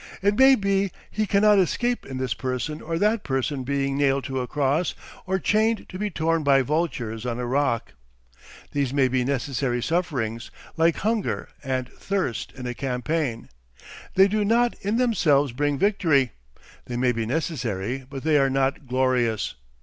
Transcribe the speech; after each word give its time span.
It 0.23 0.35
may 0.35 0.55
be 0.55 0.91
he 1.11 1.27
cannot 1.27 1.59
escape 1.59 2.07
in 2.07 2.17
this 2.17 2.33
person 2.33 2.81
or 2.81 2.97
that 2.97 3.21
person 3.23 3.63
being 3.63 3.95
nailed 3.95 4.23
to 4.23 4.39
a 4.39 4.47
cross 4.47 4.95
or 5.27 5.37
chained 5.37 5.87
to 5.89 5.99
be 5.99 6.09
torn 6.09 6.41
by 6.41 6.63
vultures 6.63 7.23
on 7.23 7.37
a 7.37 7.45
rock. 7.45 7.93
These 8.71 8.95
may 8.95 9.07
be 9.07 9.23
necessary 9.23 9.79
sufferings, 9.79 10.49
like 10.75 10.95
hunger 11.05 11.49
and 11.63 11.87
thirst 11.87 12.51
in 12.53 12.65
a 12.65 12.73
campaign; 12.73 13.47
they 14.15 14.27
do 14.27 14.43
not 14.43 14.73
in 14.81 14.97
themselves 14.97 15.51
bring 15.51 15.77
victory. 15.77 16.31
They 16.85 16.97
may 16.97 17.11
be 17.11 17.27
necessary, 17.27 18.03
but 18.09 18.23
they 18.23 18.39
are 18.39 18.49
not 18.49 18.87
glorious. 18.87 19.53